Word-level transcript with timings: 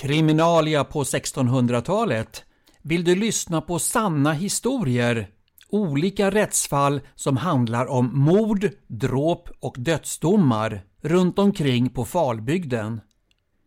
Kriminalia 0.00 0.84
på 0.84 1.02
1600-talet. 1.02 2.44
Vill 2.82 3.04
du 3.04 3.14
lyssna 3.14 3.60
på 3.60 3.78
sanna 3.78 4.32
historier? 4.32 5.28
Olika 5.68 6.30
rättsfall 6.30 7.00
som 7.14 7.36
handlar 7.36 7.86
om 7.86 8.10
mord, 8.18 8.70
dråp 8.86 9.48
och 9.60 9.74
dödsdomar 9.78 10.82
runt 11.00 11.38
omkring 11.38 11.90
på 11.90 12.04
Falbygden. 12.04 13.00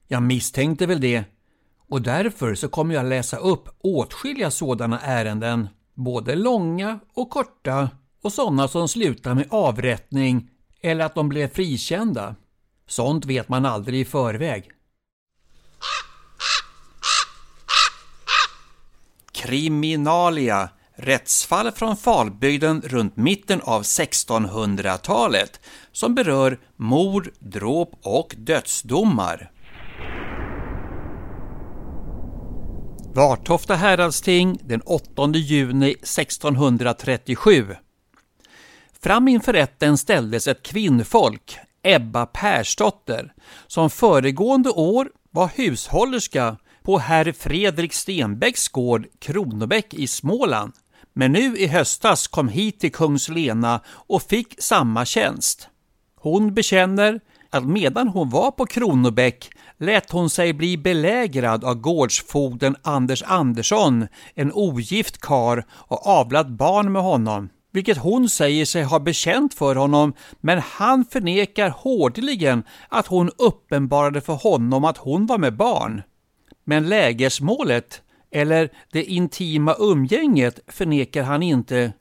Jag 0.07 0.23
misstänkte 0.23 0.85
väl 0.85 1.01
det 1.01 1.23
och 1.89 2.01
därför 2.01 2.55
så 2.55 2.67
kommer 2.67 2.95
jag 2.95 3.05
läsa 3.05 3.37
upp 3.37 3.69
åtskilliga 3.83 4.51
sådana 4.51 4.99
ärenden. 4.99 5.67
Både 5.93 6.35
långa 6.35 6.99
och 7.13 7.29
korta 7.29 7.89
och 8.23 8.33
sådana 8.33 8.67
som 8.67 8.87
slutar 8.87 9.33
med 9.33 9.47
avrättning 9.49 10.49
eller 10.81 11.05
att 11.05 11.15
de 11.15 11.29
blev 11.29 11.47
frikända. 11.47 12.35
Sånt 12.87 13.25
vet 13.25 13.49
man 13.49 13.65
aldrig 13.65 14.01
i 14.01 14.05
förväg. 14.05 14.69
Kriminalia 19.43 20.69
Rättsfall 20.95 21.71
från 21.71 21.97
Falbygden 21.97 22.81
runt 22.81 23.17
mitten 23.17 23.61
av 23.61 23.81
1600-talet 23.81 25.59
som 25.91 26.15
berör 26.15 26.59
mord, 26.75 27.29
dråp 27.39 27.91
och 28.03 28.35
dödsdomar. 28.37 29.51
Vartofta 33.13 33.75
häradsting 33.75 34.57
den 34.61 34.81
8 34.81 35.27
juni 35.33 35.91
1637. 35.91 37.75
Fram 39.01 39.27
inför 39.27 39.53
rätten 39.53 39.97
ställdes 39.97 40.47
ett 40.47 40.63
kvinnfolk, 40.63 41.57
Ebba 41.83 42.25
Persdotter, 42.25 43.33
som 43.67 43.89
föregående 43.89 44.69
år 44.69 45.09
var 45.31 45.51
hushållerska 45.55 46.57
på 46.83 46.97
herr 46.97 47.31
Fredrik 47.31 47.93
Stenbäcks 47.93 48.67
gård 48.67 49.05
Kronobäck 49.19 49.93
i 49.93 50.07
Småland, 50.07 50.73
men 51.13 51.31
nu 51.31 51.57
i 51.57 51.67
höstas 51.67 52.27
kom 52.27 52.47
hit 52.47 52.79
till 52.79 52.91
Kungslena 52.91 53.81
och 53.87 54.21
fick 54.21 54.55
samma 54.61 55.05
tjänst. 55.05 55.69
Hon 56.15 56.53
bekänner 56.53 57.19
att 57.49 57.65
medan 57.65 58.07
hon 58.07 58.29
var 58.29 58.51
på 58.51 58.65
Kronobäck 58.65 59.49
lät 59.77 60.11
hon 60.11 60.29
sig 60.29 60.53
bli 60.53 60.77
belägrad 60.77 61.63
av 61.63 61.75
gårdsfogden 61.75 62.75
Anders 62.81 63.23
Andersson, 63.23 64.07
en 64.35 64.53
ogift 64.53 65.17
kar 65.17 65.65
och 65.71 66.07
avlat 66.07 66.47
barn 66.47 66.91
med 66.91 67.01
honom, 67.01 67.49
vilket 67.71 67.97
hon 67.97 68.29
säger 68.29 68.65
sig 68.65 68.83
ha 68.83 68.99
bekänt 68.99 69.53
för 69.53 69.75
honom, 69.75 70.13
men 70.41 70.59
han 70.59 71.05
förnekar 71.05 71.69
hårdligen 71.69 72.63
att 72.89 73.07
hon 73.07 73.31
uppenbarade 73.37 74.21
för 74.21 74.33
honom 74.33 74.85
att 74.85 74.97
hon 74.97 75.25
var 75.25 75.37
med 75.37 75.57
barn. 75.57 76.01
Men 76.63 76.89
lägesmålet, 76.89 78.01
eller 78.31 78.69
det 78.91 79.03
intima 79.03 79.75
umgänget, 79.79 80.59
förnekar 80.67 81.23
han 81.23 81.43
inte. 81.43 81.93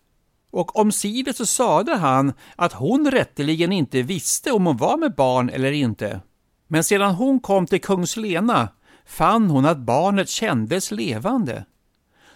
Och 0.51 0.77
omsider 0.77 1.33
så 1.33 1.47
sade 1.47 1.97
han 1.97 2.33
att 2.57 2.73
hon 2.73 3.11
rätteligen 3.11 3.73
inte 3.73 4.03
visste 4.03 4.53
om 4.53 4.67
hon 4.67 4.77
var 4.77 4.97
med 4.97 5.15
barn 5.15 5.51
eller 5.51 5.73
inte. 5.73 6.21
Men 6.69 6.85
sedan 6.85 7.15
hon 7.15 7.41
kom 7.41 7.67
till 7.67 7.81
Kungslena 7.81 8.69
fann 9.07 9.51
hon 9.51 9.67
att 9.67 9.79
barnet 9.79 10.29
kändes 10.29 10.91
levande. 10.91 11.65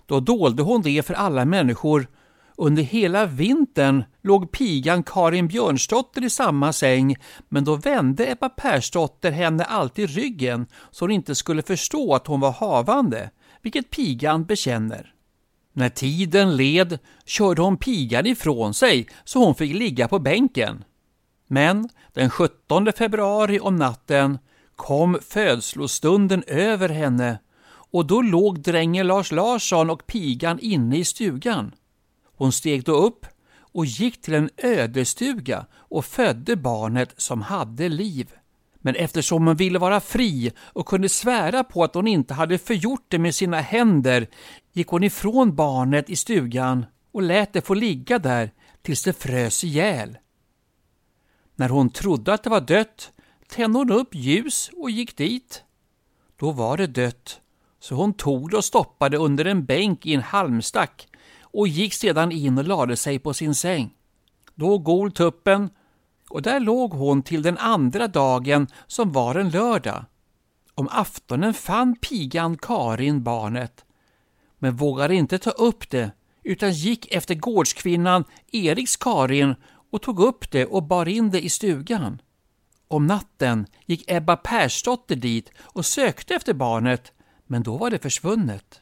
Då 0.07 0.21
dolde 0.21 0.63
hon 0.63 0.83
det 0.83 1.07
för 1.07 1.15
alla 1.15 1.45
människor. 1.45 2.07
Under 2.59 2.83
hela 2.83 3.27
vintern 3.27 4.05
låg 4.23 4.53
pigan 4.53 5.03
Karin 5.03 5.49
Björnsdotter 5.49 6.25
i 6.25 6.31
samma 6.31 6.73
säng, 6.73 7.17
men 7.49 7.65
då 7.65 7.77
vände 7.77 8.31
Ebba 8.31 8.49
Persdotter 8.49 9.31
henne 9.31 9.65
alltid 9.65 10.11
ryggen 10.11 10.67
så 10.91 11.05
hon 11.05 11.13
inte 11.13 11.35
skulle 11.35 11.63
förstå 11.63 12.15
att 12.15 12.27
hon 12.27 12.41
var 12.41 12.53
havande, 12.53 13.31
vilket 13.63 13.91
pigan 13.91 14.45
bekänner. 14.45 15.13
När 15.73 15.89
tiden 15.89 16.57
led 16.57 16.99
körde 17.25 17.63
hon 17.63 17.77
pigan 17.77 18.27
ifrån 18.27 18.75
sig 18.75 19.09
så 19.25 19.45
hon 19.45 19.55
fick 19.55 19.75
ligga 19.75 20.09
på 20.09 20.19
bänken. 20.19 20.85
Men 21.47 21.89
den 22.13 22.31
17 22.31 22.93
februari 22.99 23.61
om 23.61 23.77
natten 23.77 24.39
kom 24.77 25.19
födslostunden 25.23 26.45
över 26.47 26.89
henne 26.89 27.39
och 27.91 28.07
då 28.07 28.23
låg 28.23 28.61
drängen 28.61 29.07
Lars 29.07 29.33
Larsson 29.33 29.91
och 29.91 30.07
pigan 30.07 30.59
inne 30.59 30.97
i 30.97 31.05
stugan. 31.05 31.73
Hon 32.37 32.53
steg 32.53 32.85
då 32.85 32.93
upp 32.93 33.27
och 33.59 33.87
gick 33.87 34.23
till 34.23 34.35
en 34.35 34.51
ödestuga 34.57 35.67
och 35.73 36.05
födde 36.05 36.57
barnet 36.57 37.15
som 37.17 37.43
hade 37.43 37.89
liv. 37.89 38.33
Men 38.75 38.95
eftersom 38.95 39.47
hon 39.47 39.57
ville 39.57 39.79
vara 39.79 40.01
fri 40.01 40.53
och 40.59 40.87
kunde 40.87 41.09
svära 41.09 41.65
på 41.65 41.85
att 41.85 41.95
hon 41.95 42.07
inte 42.07 42.35
hade 42.35 42.59
förgjort 42.59 43.05
det 43.09 43.19
med 43.19 43.35
sina 43.35 43.61
händer 43.61 44.27
gick 44.73 44.89
hon 44.89 45.05
ifrån 45.05 45.57
barnet 45.57 46.11
i 46.11 46.17
stugan 46.17 46.87
och 47.13 47.23
lät 47.23 47.53
det 47.53 47.67
få 47.67 47.75
ligga 47.75 48.19
där 48.19 48.53
tills 48.83 49.03
det 49.03 49.13
frös 49.13 49.65
ihjäl. 49.65 50.19
När 51.55 51.69
hon 51.69 51.91
trodde 51.91 52.35
att 52.35 52.43
det 52.43 52.51
var 52.51 52.61
dött 52.61 53.13
tände 53.49 53.79
hon 53.79 53.93
upp 53.93 54.15
ljus 54.15 54.71
och 54.77 54.91
gick 54.91 55.17
dit. 55.17 55.63
Då 56.37 56.53
var 56.53 56.77
det 56.77 56.87
dött, 56.87 57.41
så 57.81 57.95
hon 57.95 58.15
tog 58.15 58.51
det 58.51 58.57
och 58.57 58.65
stoppade 58.65 59.17
under 59.17 59.45
en 59.45 59.65
bänk 59.65 60.07
i 60.07 60.15
en 60.15 60.23
halmstack 60.23 61.09
och 61.57 61.69
gick 61.69 61.95
sedan 61.95 62.33
in 62.33 62.59
och 62.59 62.65
lade 62.65 62.97
sig 62.97 63.19
på 63.19 63.35
sin 63.35 63.55
säng. 63.55 63.95
Då 64.55 64.79
gol 64.79 65.13
tuppen 65.13 65.71
och 66.29 66.43
där 66.43 66.61
låg 66.61 66.93
hon 66.93 67.23
till 67.23 67.43
den 67.43 67.59
andra 67.59 68.09
dagen 68.09 68.67
som 68.87 69.13
var 69.13 69.35
en 69.35 69.51
lördag. 69.51 70.05
Om 70.75 70.89
aftonen 70.91 71.55
fann 71.55 71.97
pigan 71.97 72.57
Karin 72.59 73.23
barnet, 73.23 73.85
men 74.59 74.77
vågade 74.77 75.15
inte 75.15 75.39
ta 75.39 75.51
upp 75.51 75.91
det 75.91 76.11
utan 76.43 76.73
gick 76.73 77.13
efter 77.13 77.35
gårdskvinnan 77.35 78.25
Eriks 78.53 78.97
Karin 78.97 79.55
och 79.91 80.03
tog 80.03 80.21
upp 80.21 80.51
det 80.51 80.67
och 80.67 80.83
bar 80.83 81.09
in 81.09 81.31
det 81.31 81.45
i 81.45 81.49
stugan. 81.49 82.23
Om 82.89 83.07
natten 83.07 83.67
gick 83.87 84.11
Ebba 84.11 84.37
Persdotter 84.37 85.17
dit 85.17 85.51
och 85.61 85.87
sökte 85.87 86.35
efter 86.35 86.55
barnet, 86.55 87.13
men 87.47 87.63
då 87.63 87.77
var 87.77 87.91
det 87.91 87.99
försvunnet. 87.99 88.81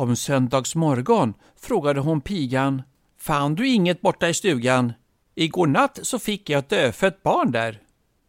Om 0.00 0.16
söndagsmorgon 0.16 1.34
frågade 1.56 2.00
hon 2.00 2.20
pigan, 2.20 2.82
fann 3.18 3.54
du 3.54 3.68
inget 3.68 4.00
borta 4.00 4.28
i 4.28 4.34
stugan? 4.34 4.92
Igår 5.34 5.66
natt 5.66 5.98
så 6.02 6.18
fick 6.18 6.50
jag 6.50 6.58
ett 6.58 6.68
dödfött 6.68 7.22
barn 7.22 7.52
där. 7.52 7.80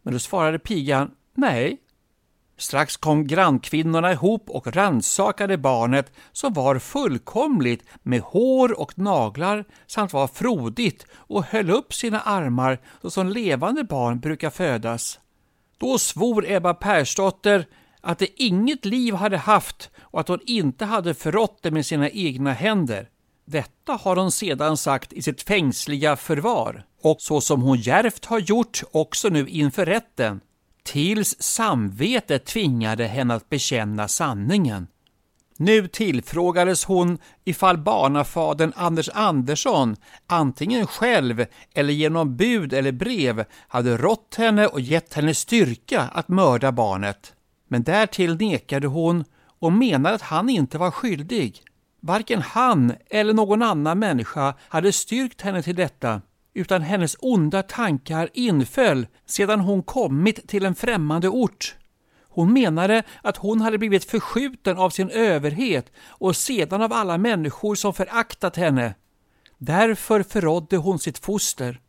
Men 0.02 0.12
då 0.12 0.18
svarade 0.18 0.58
pigan, 0.58 1.10
nej. 1.34 1.78
Strax 2.56 2.96
kom 2.96 3.26
grannkvinnorna 3.26 4.12
ihop 4.12 4.50
och 4.50 4.76
rannsakade 4.76 5.58
barnet 5.58 6.12
som 6.32 6.52
var 6.52 6.78
fullkomligt 6.78 7.84
med 8.02 8.20
hår 8.20 8.80
och 8.80 8.98
naglar 8.98 9.64
samt 9.86 10.12
var 10.12 10.28
frodigt 10.28 11.06
och 11.14 11.44
höll 11.44 11.70
upp 11.70 11.94
sina 11.94 12.20
armar 12.20 12.78
så 13.02 13.10
som 13.10 13.28
levande 13.28 13.84
barn 13.84 14.20
brukar 14.20 14.50
födas. 14.50 15.20
Då 15.78 15.98
svor 15.98 16.50
Ebba 16.50 16.74
Persdotter 16.74 17.66
att 18.00 18.18
det 18.18 18.42
inget 18.42 18.84
liv 18.84 19.14
hade 19.14 19.36
haft 19.36 19.90
och 20.12 20.20
att 20.20 20.28
hon 20.28 20.40
inte 20.46 20.84
hade 20.84 21.14
förrått 21.14 21.58
det 21.62 21.70
med 21.70 21.86
sina 21.86 22.10
egna 22.10 22.52
händer. 22.52 23.08
Detta 23.44 23.92
har 23.92 24.16
hon 24.16 24.32
sedan 24.32 24.76
sagt 24.76 25.12
i 25.12 25.22
sitt 25.22 25.42
fängsliga 25.42 26.16
förvar 26.16 26.84
och 27.02 27.16
så 27.20 27.40
som 27.40 27.62
hon 27.62 27.78
järvt 27.78 28.24
har 28.24 28.38
gjort 28.38 28.82
också 28.92 29.28
nu 29.28 29.48
inför 29.48 29.86
rätten, 29.86 30.40
tills 30.82 31.42
samvetet 31.42 32.44
tvingade 32.44 33.04
henne 33.04 33.34
att 33.34 33.48
bekänna 33.48 34.08
sanningen. 34.08 34.86
Nu 35.56 35.88
tillfrågades 35.88 36.84
hon 36.84 37.18
ifall 37.44 37.78
barnafadern 37.78 38.72
Anders 38.76 39.08
Andersson 39.14 39.96
antingen 40.26 40.86
själv 40.86 41.44
eller 41.74 41.92
genom 41.92 42.36
bud 42.36 42.72
eller 42.72 42.92
brev 42.92 43.44
hade 43.68 43.96
rått 43.96 44.34
henne 44.38 44.66
och 44.66 44.80
gett 44.80 45.14
henne 45.14 45.34
styrka 45.34 46.00
att 46.00 46.28
mörda 46.28 46.72
barnet. 46.72 47.32
Men 47.68 47.82
därtill 47.82 48.36
nekade 48.36 48.86
hon 48.86 49.24
och 49.62 49.72
menade 49.72 50.14
att 50.14 50.22
han 50.22 50.50
inte 50.50 50.78
var 50.78 50.90
skyldig. 50.90 51.62
Varken 52.00 52.42
han 52.42 52.92
eller 53.10 53.32
någon 53.32 53.62
annan 53.62 53.98
människa 53.98 54.54
hade 54.68 54.92
styrkt 54.92 55.40
henne 55.40 55.62
till 55.62 55.76
detta, 55.76 56.20
utan 56.54 56.82
hennes 56.82 57.16
onda 57.20 57.62
tankar 57.62 58.28
inföll 58.34 59.06
sedan 59.26 59.60
hon 59.60 59.82
kommit 59.82 60.48
till 60.48 60.64
en 60.64 60.74
främmande 60.74 61.28
ort. 61.28 61.74
Hon 62.28 62.52
menade 62.52 63.02
att 63.22 63.36
hon 63.36 63.60
hade 63.60 63.78
blivit 63.78 64.04
förskjuten 64.04 64.78
av 64.78 64.90
sin 64.90 65.10
överhet 65.10 65.92
och 66.06 66.36
sedan 66.36 66.82
av 66.82 66.92
alla 66.92 67.18
människor 67.18 67.74
som 67.74 67.94
föraktat 67.94 68.56
henne. 68.56 68.94
Därför 69.58 70.22
förrådde 70.22 70.76
hon 70.76 70.98
sitt 70.98 71.18
foster. 71.18 71.80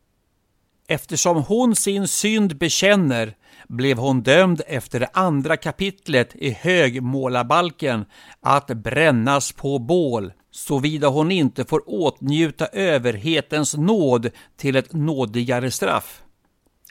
Eftersom 0.87 1.43
hon 1.43 1.75
sin 1.75 2.07
synd 2.07 2.57
bekänner 2.57 3.35
blev 3.67 3.97
hon 3.97 4.21
dömd 4.21 4.61
efter 4.67 4.99
det 4.99 5.09
andra 5.13 5.57
kapitlet 5.57 6.35
i 6.35 6.51
högmålarbalken 6.51 8.05
att 8.41 8.67
brännas 8.67 9.51
på 9.51 9.79
bål, 9.79 10.33
såvida 10.51 11.07
hon 11.07 11.31
inte 11.31 11.65
får 11.65 11.81
åtnjuta 11.85 12.65
överhetens 12.67 13.77
nåd 13.77 14.29
till 14.57 14.75
ett 14.75 14.93
nådigare 14.93 15.71
straff. 15.71 16.23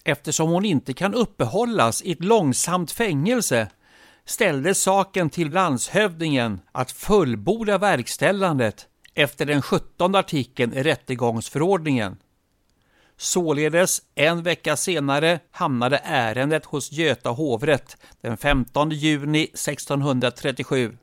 Eftersom 0.05 0.51
hon 0.51 0.65
inte 0.65 0.93
kan 0.93 1.15
uppehållas 1.15 2.03
i 2.03 2.13
ett 2.13 2.25
långsamt 2.25 2.91
fängelse 2.91 3.69
ställde 4.25 4.75
saken 4.75 5.31
till 5.31 5.51
landshövdingen 5.51 6.61
att 6.73 6.93
fullborda 6.93 7.79
verkställandet 7.79 8.87
efter 9.15 9.47
den 9.47 9.63
17 9.63 10.15
artikeln 10.15 10.73
i 10.73 10.83
rättegångsförordningen. 10.83 12.17
Således 13.23 14.03
en 14.15 14.43
vecka 14.43 14.77
senare 14.77 15.41
hamnade 15.51 16.01
ärendet 16.05 16.65
hos 16.65 16.93
Göta 16.93 17.31
hovrätt 17.31 17.97
den 18.21 18.37
15 18.37 18.91
juni 18.91 19.43
1637. 19.43 20.97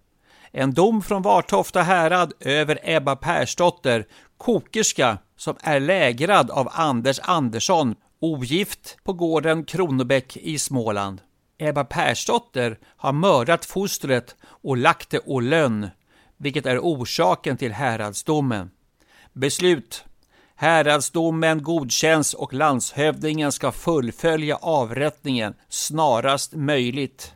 En 0.52 0.74
dom 0.74 1.02
från 1.02 1.22
Vartofta 1.22 1.82
härad 1.82 2.34
över 2.40 2.80
Ebba 2.84 3.16
Persdotter, 3.16 4.08
kokerska, 4.38 5.18
som 5.38 5.56
är 5.62 5.80
lägrad 5.80 6.52
av 6.52 6.70
Anders 6.72 7.20
Andersson, 7.24 7.96
ogift 8.20 8.98
på 9.04 9.14
gården 9.14 9.64
Kronobäck 9.64 10.38
i 10.38 10.60
Småland. 10.60 11.22
Ebba 11.58 11.84
Persdotter 11.84 12.80
har 12.98 13.14
mördat 13.14 13.66
fostret 13.66 14.36
och 14.44 14.78
lagt 14.78 15.10
det 15.10 15.20
å 15.26 15.40
lönn, 15.40 15.90
vilket 16.38 16.66
är 16.66 16.80
orsaken 16.80 17.58
till 17.58 17.74
häradsdomen. 17.74 18.72
Beslut 19.34 20.06
Häradsdomen 20.62 21.64
godkänns 21.64 22.34
och 22.34 22.54
landshövdingen 22.54 23.52
ska 23.52 23.72
fullfölja 23.72 24.56
avrättningen 24.56 25.54
snarast 25.70 26.54
möjligt. 26.54 27.34